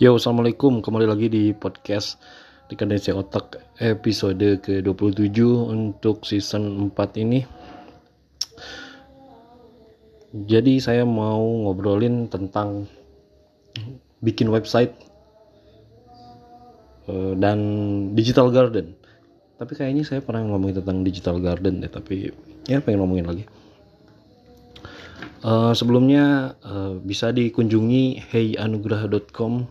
[0.00, 0.80] Yo, assalamualaikum.
[0.80, 2.16] Kembali lagi di podcast
[2.72, 7.44] di Kandensi Otak episode ke-27 untuk season 4 ini.
[10.32, 12.88] Jadi saya mau ngobrolin tentang
[14.24, 14.96] bikin website
[17.04, 17.58] eh, dan
[18.16, 18.96] digital garden.
[19.60, 22.32] Tapi kayaknya saya pernah ngomongin tentang digital garden deh, tapi
[22.64, 23.44] ya pengen ngomongin lagi.
[25.44, 29.68] Uh, sebelumnya uh, bisa dikunjungi heyanugrah.com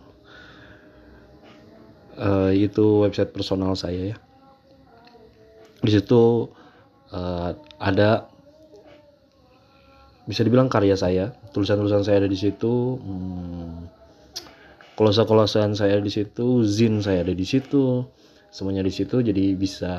[2.14, 4.16] uh, itu website personal saya ya.
[5.82, 6.46] Di situ
[7.10, 7.50] uh,
[7.82, 8.30] ada
[10.30, 13.90] bisa dibilang karya saya, tulisan-tulisan saya ada di situ, hmm,
[14.94, 18.06] kolase-kolasean saya ada di situ, zin saya ada di situ,
[18.54, 19.92] semuanya di situ, jadi bisa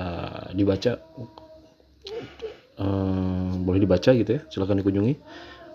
[0.55, 1.03] dibaca,
[2.80, 5.19] uh, boleh dibaca gitu ya, silahkan dikunjungi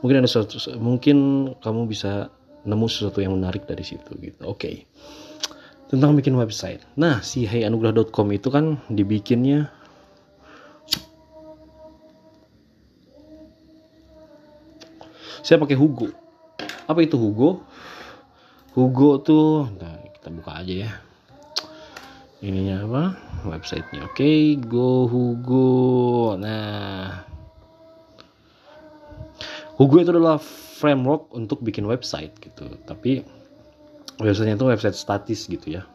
[0.01, 1.17] mungkin ada sesuatu mungkin
[1.61, 2.33] kamu bisa
[2.65, 4.41] nemu sesuatu yang menarik dari situ gitu.
[4.45, 4.57] Oke.
[4.57, 4.77] Okay.
[5.91, 6.87] tentang bikin website.
[6.95, 9.75] Nah si heyanugrah.com itu kan dibikinnya
[15.43, 16.15] saya pakai Hugo.
[16.87, 17.67] Apa itu Hugo?
[18.79, 20.91] Hugo tuh nah, kita buka aja ya.
[22.39, 23.03] Ininya apa?
[23.51, 24.07] Websitenya.
[24.07, 26.39] Oke okay, go Hugo.
[26.39, 27.30] Nah
[29.81, 30.37] Hugo itu adalah
[30.77, 32.69] framework untuk bikin website gitu.
[32.85, 33.25] Tapi
[34.21, 35.89] websitenya itu website statis gitu ya.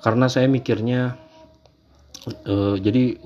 [0.00, 1.12] Karena saya mikirnya
[2.48, 3.20] uh, jadi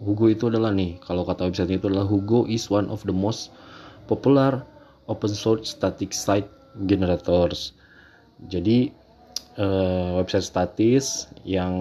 [0.00, 3.52] Hugo itu adalah nih kalau kata websitenya itu adalah Hugo is one of the most
[4.08, 4.64] popular
[5.12, 6.48] open source static site
[6.88, 7.76] generators.
[8.48, 8.88] Jadi
[9.58, 11.74] uh, website statis yang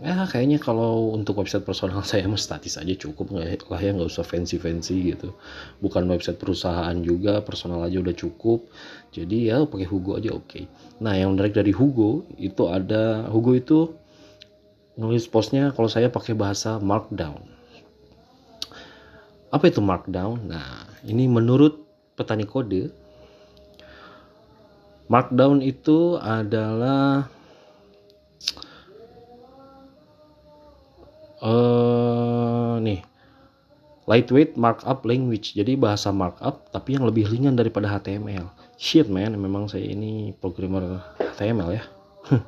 [0.00, 3.56] ya kayaknya kalau untuk website personal saya mah statis aja cukup lah ya.
[3.92, 5.34] Nggak usah fancy fancy gitu.
[5.82, 8.68] Bukan website perusahaan juga personal aja udah cukup.
[9.12, 10.46] Jadi ya pakai Hugo aja oke.
[10.48, 10.64] Okay.
[11.00, 13.96] nah yang menarik dari Hugo itu ada Hugo itu
[14.98, 17.40] nulis postnya kalau saya pakai bahasa Markdown.
[19.48, 20.44] Apa itu Markdown?
[20.50, 21.80] Nah ini menurut
[22.18, 22.90] petani kode
[25.08, 27.32] Markdown itu adalah
[31.40, 33.00] uh, nih
[34.04, 35.56] lightweight markup language.
[35.56, 41.02] Jadi bahasa markup tapi yang lebih ringan daripada HTML shit man memang saya ini programmer
[41.18, 41.84] HTML ya.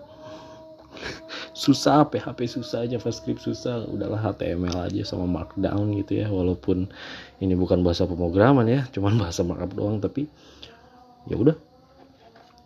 [1.61, 3.85] Susah PHP susah JavaScript susah.
[3.85, 6.33] Udahlah HTML aja sama markdown gitu ya.
[6.33, 6.89] Walaupun
[7.43, 10.25] ini bukan bahasa pemrograman ya cuman bahasa markup doang tapi
[11.29, 11.70] ya udah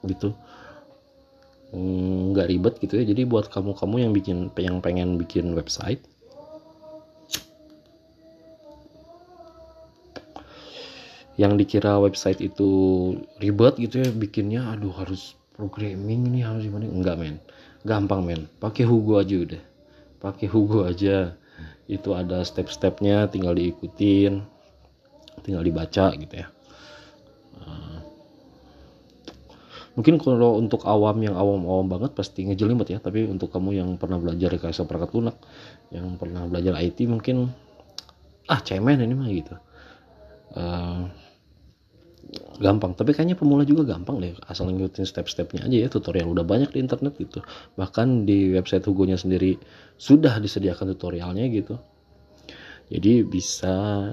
[0.07, 0.37] gitu.
[1.75, 3.05] Nggak ribet gitu ya.
[3.05, 6.03] Jadi buat kamu-kamu yang bikin yang pengen bikin website
[11.35, 12.71] yang dikira website itu
[13.43, 16.87] ribet gitu ya bikinnya aduh harus programming ini harus gimana?
[16.87, 17.37] Enggak men.
[17.83, 18.47] Gampang men.
[18.63, 19.63] Pakai Hugo aja udah.
[20.23, 21.35] Pakai Hugo aja.
[21.91, 24.47] Itu ada step-stepnya tinggal diikutin
[25.45, 26.49] tinggal dibaca gitu ya
[29.95, 34.19] mungkin kalau untuk awam yang awam-awam banget pasti ngejelimet ya tapi untuk kamu yang pernah
[34.19, 35.37] belajar rekayasa perangkat lunak
[35.95, 37.55] yang pernah belajar IT mungkin
[38.51, 39.55] ah cemen ini mah gitu.
[40.55, 41.11] Uh,
[42.59, 46.75] gampang tapi kayaknya pemula juga gampang deh asal ngikutin step-stepnya aja ya tutorial udah banyak
[46.75, 47.41] di internet gitu.
[47.79, 49.59] Bahkan di website Hugo-nya sendiri
[49.95, 51.79] sudah disediakan tutorialnya gitu.
[52.91, 54.11] Jadi bisa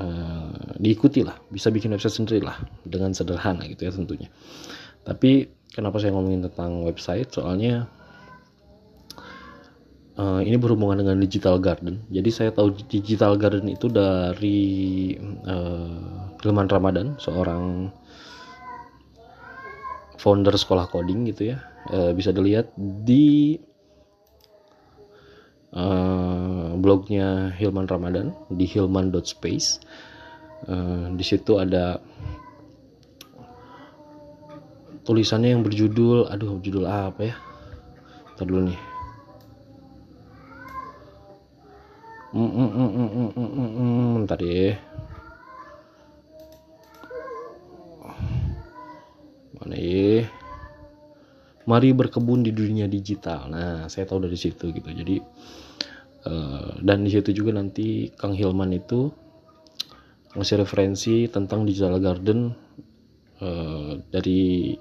[0.00, 4.28] uh, diikuti lah bisa bikin website sendiri lah dengan sederhana gitu ya tentunya.
[5.06, 7.30] Tapi kenapa saya ngomongin tentang website?
[7.30, 7.86] Soalnya
[10.18, 12.02] uh, ini berhubungan dengan digital garden.
[12.10, 14.60] Jadi saya tahu digital garden itu dari
[15.46, 17.90] uh, Hilman Ramadan seorang
[20.18, 21.62] founder sekolah coding gitu ya.
[21.86, 23.54] Uh, bisa dilihat di
[25.76, 29.68] uh, blognya Hilman Ramadan di hilman.space
[30.66, 32.00] uh, di situ ada
[35.06, 37.34] tulisannya yang berjudul aduh judul apa ya?
[38.34, 38.80] Ntar dulu nih.
[42.36, 42.90] Mm, mm,
[43.32, 44.76] mm, ya.
[49.56, 50.28] Mana ya
[51.66, 53.50] mari berkebun di dunia digital.
[53.50, 54.86] Nah saya tahu dari situ gitu.
[54.86, 55.16] Jadi
[56.26, 59.10] uh, dan di situ juga nanti Kang Hilman itu
[60.38, 62.54] ngasih referensi tentang digital garden
[63.42, 64.72] uh, dari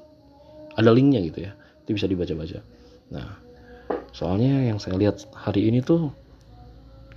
[0.78, 1.52] ada linknya gitu ya.
[1.86, 2.62] Itu bisa dibaca-baca.
[3.12, 3.30] Nah
[4.16, 6.14] soalnya yang saya lihat hari ini tuh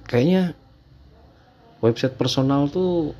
[0.08, 0.56] kayaknya
[1.84, 3.14] website personal tuh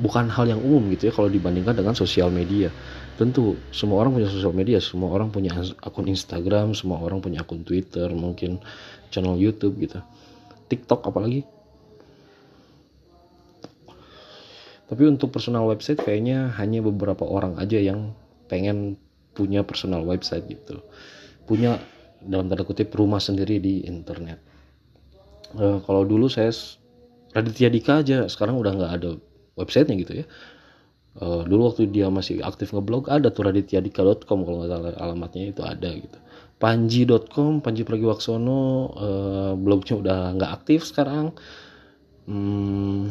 [0.00, 2.72] bukan hal yang umum gitu ya kalau dibandingkan dengan sosial media
[3.20, 5.52] tentu semua orang punya sosial media semua orang punya
[5.84, 8.64] akun Instagram semua orang punya akun Twitter mungkin
[9.12, 10.00] channel YouTube gitu.
[10.72, 11.44] TikTok apalagi.
[14.88, 18.16] Tapi untuk personal website kayaknya hanya beberapa orang aja yang
[18.48, 18.96] pengen
[19.36, 20.80] punya personal website gitu.
[21.44, 21.76] Punya
[22.24, 24.40] dalam tanda kutip rumah sendiri di internet.
[25.60, 26.50] Uh, kalau dulu saya
[27.36, 29.10] Raditya Dika aja sekarang udah nggak ada
[29.60, 30.26] websitenya gitu ya
[31.20, 35.62] uh, dulu waktu dia masih aktif ngeblog ada tuh raditya.dika.com kalau nggak salah alamatnya itu
[35.62, 36.18] ada gitu.
[36.60, 38.60] Panji.com Panji Pragiwaksono
[38.92, 41.32] uh, blognya udah nggak aktif sekarang.
[42.28, 43.08] Hmm,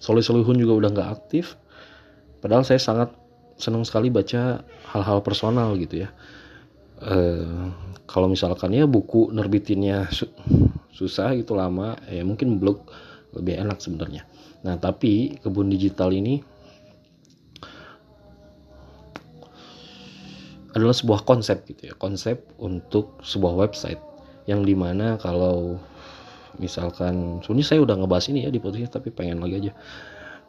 [0.00, 1.60] Soleh Solihun juga udah nggak aktif.
[2.40, 3.12] Padahal saya sangat
[3.60, 4.64] senang sekali baca
[4.94, 6.08] hal-hal personal gitu ya.
[6.98, 7.68] Uh,
[8.08, 10.26] kalau misalkan ya buku nerbitinnya su
[10.98, 12.82] susah gitu lama ya mungkin blog
[13.38, 14.26] lebih enak sebenarnya.
[14.66, 16.42] Nah, tapi kebun digital ini
[20.74, 24.02] adalah sebuah konsep gitu ya, konsep untuk sebuah website
[24.50, 25.78] yang di mana kalau
[26.58, 29.72] misalkan sebenarnya saya udah ngebahas ini ya di podcast tapi pengen lagi aja.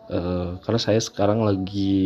[0.09, 2.01] Uh, karena saya sekarang lagi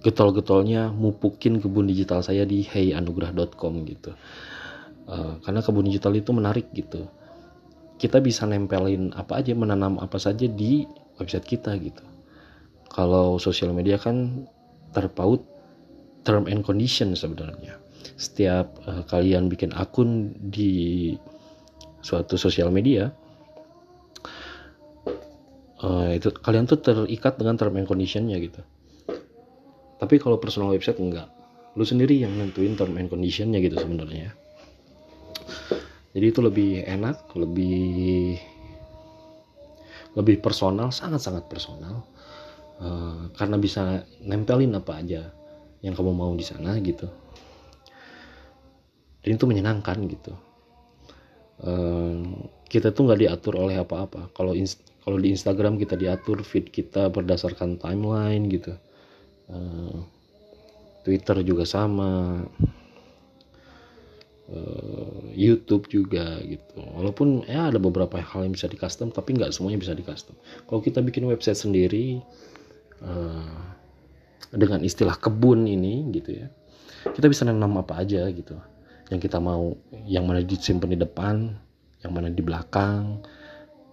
[0.00, 4.16] getol-getolnya mupukin kebun digital saya di heyanugrah.com gitu.
[5.06, 7.06] Uh, karena kebun digital itu menarik gitu
[7.96, 10.84] kita bisa nempelin apa aja menanam apa saja di
[11.16, 12.04] website kita gitu.
[12.92, 14.48] Kalau sosial media kan
[14.92, 15.44] terpaut
[16.24, 17.80] term and condition sebenarnya.
[18.16, 21.12] Setiap uh, kalian bikin akun di
[22.04, 23.10] suatu sosial media
[25.82, 28.60] uh, itu kalian tuh terikat dengan term and conditionnya gitu.
[29.96, 31.32] Tapi kalau personal website enggak.
[31.76, 34.32] Lu sendiri yang nentuin term and conditionnya gitu sebenarnya
[36.16, 38.40] jadi itu lebih enak lebih
[40.16, 42.08] lebih personal sangat-sangat personal.
[42.76, 45.32] Uh, karena bisa nempelin apa aja
[45.84, 47.04] yang kamu mau di sana gitu.
[49.20, 50.32] Dan itu menyenangkan gitu.
[51.60, 54.32] Uh, kita tuh nggak diatur oleh apa-apa.
[54.32, 54.56] Kalau
[55.04, 58.72] kalau di Instagram kita diatur feed kita berdasarkan timeline gitu.
[59.52, 60.00] Uh,
[61.04, 62.40] Twitter juga sama
[64.50, 66.78] uh, YouTube juga gitu.
[66.78, 70.34] Walaupun ya ada beberapa hal yang bisa di custom tapi nggak semuanya bisa di custom
[70.66, 72.22] kalau kita bikin website sendiri
[73.02, 73.74] uh,
[74.54, 76.48] dengan istilah kebun ini gitu ya
[77.12, 78.56] kita bisa nanam apa aja gitu.
[79.06, 81.54] Yang kita mau yang mana disimpan di depan
[82.02, 83.22] yang mana di belakang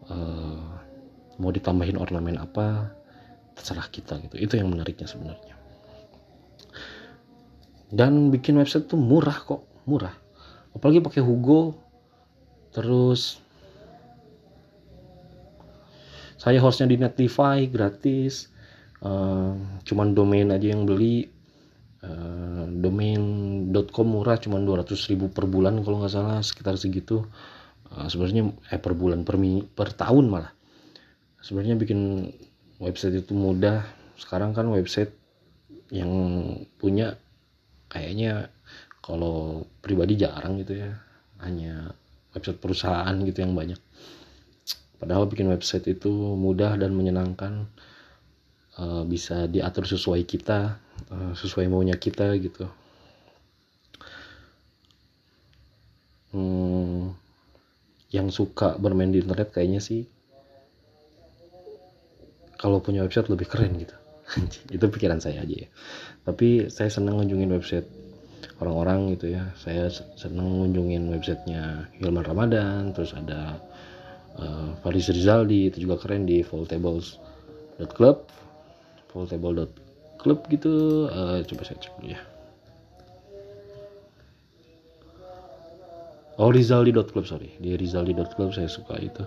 [0.09, 0.61] uh,
[1.37, 2.89] mau ditambahin ornamen apa
[3.53, 4.35] terserah kita gitu.
[4.41, 5.53] Itu yang menariknya sebenarnya.
[7.93, 10.22] Dan bikin website tuh murah kok murah
[10.77, 11.77] apalagi pakai Hugo.
[12.73, 13.37] Terus
[16.37, 18.51] saya hostnya di Netlify gratis.
[19.03, 19.55] Uh,
[19.87, 21.31] cuman domain aja yang beli.
[22.03, 27.23] Uh, domain.com murah cuman 200 ribu per bulan kalau nggak salah sekitar segitu.
[27.87, 29.39] Uh, sebenarnya eh per bulan per,
[29.71, 30.51] per tahun malah.
[31.39, 32.31] Sebenarnya bikin
[32.83, 33.87] website itu mudah.
[34.19, 35.15] Sekarang kan website
[35.93, 36.09] yang
[36.79, 37.15] punya
[37.87, 38.52] kayaknya
[39.03, 40.95] kalau pribadi jarang gitu ya.
[41.43, 41.91] Hanya
[42.31, 43.77] website perusahaan gitu yang banyak.
[44.97, 46.09] Padahal bikin website itu
[46.39, 47.67] mudah dan menyenangkan.
[48.73, 50.81] Uh, bisa diatur sesuai kita
[51.13, 52.65] uh, sesuai maunya kita gitu.
[56.33, 57.13] Hmm,
[58.09, 60.09] yang suka bermain di internet kayaknya sih
[62.57, 63.93] kalau punya website lebih keren gitu.
[64.75, 65.69] Itu pikiran saya aja ya.
[66.23, 67.85] Tapi saya senang ngunjungin website
[68.63, 69.51] orang-orang gitu ya.
[69.59, 73.59] Saya senang ngunjungin websitenya Hilman Ramadan terus ada
[74.39, 78.17] uh, Faris Rizaldi itu juga keren di foltables.club
[79.13, 80.73] foltable.club gitu.
[81.11, 82.21] Uh, coba saya cek dulu ya.
[86.41, 87.53] Oh Rizaldi.club sorry.
[87.61, 89.21] Di Rizaldi.club saya suka itu.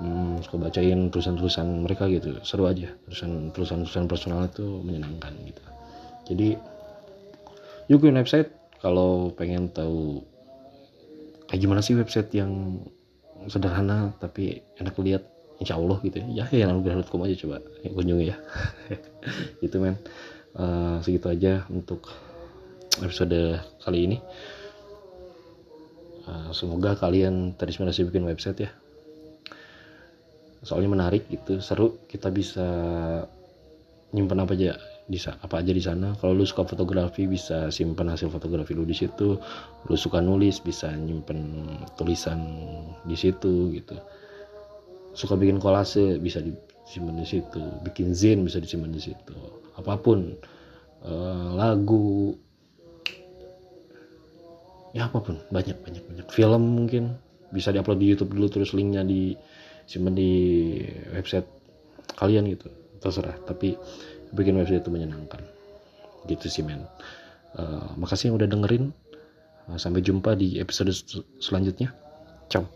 [0.00, 2.40] Hmm, suka bacain tulisan-tulisan mereka gitu.
[2.40, 2.88] Seru aja.
[3.04, 5.62] Tulisan tulisan personal itu menyenangkan gitu.
[6.32, 6.48] Jadi
[7.98, 10.22] bikin website kalau pengen tahu
[11.48, 12.82] kayak gimana sih website yang
[13.50, 15.26] sederhana tapi enak lihat
[15.62, 16.46] insya Allah gitu ya.
[16.50, 18.36] Ya yang anugerah.com aja coba kunjungi ya.
[19.66, 19.98] Itu men.
[20.52, 22.10] Uh, segitu aja untuk
[23.00, 24.18] episode kali ini.
[26.26, 28.70] Uh, semoga kalian terinspirasi bikin website ya.
[30.66, 32.02] Soalnya menarik gitu seru.
[32.10, 32.66] Kita bisa
[34.12, 36.14] nyimpan apa aja di apa aja di sana.
[36.18, 39.34] Kalau lu suka fotografi bisa simpan hasil fotografi lu di situ.
[39.90, 41.66] Lu suka nulis bisa nyimpen
[41.98, 42.38] tulisan
[43.06, 43.98] di situ gitu.
[45.12, 47.62] Suka bikin kolase bisa disimpan di situ.
[47.82, 49.36] Bikin zin bisa disimpan di situ.
[49.74, 50.38] Apa pun
[51.02, 52.38] uh, lagu.
[54.94, 55.36] Ya apa pun.
[55.50, 56.26] Banyak banyak banyak.
[56.30, 57.18] Film mungkin.
[57.52, 59.36] Bisa diupload di YouTube dulu terus linknya di
[59.84, 60.32] simpan di
[61.12, 61.44] website
[62.16, 62.70] kalian gitu.
[63.02, 63.36] Terserah.
[63.44, 63.76] Tapi
[64.32, 65.40] bikin website itu menyenangkan.
[66.26, 66.84] Gitu sih men.
[67.56, 68.92] Uh, makasih yang udah dengerin.
[69.68, 70.90] Uh, sampai jumpa di episode
[71.38, 71.94] selanjutnya.
[72.50, 72.66] Ciao